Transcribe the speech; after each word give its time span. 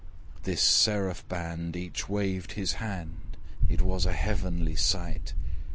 This 0.41 0.63
seraph 0.63 1.27
band, 1.29 1.75
each 1.75 2.09
waved 2.09 2.53
his 2.53 2.77
hand: 2.81 3.37
It 3.69 3.83
was 3.83 4.07
a 4.07 4.13
heavenly 4.13 4.75
sight! 4.75 5.35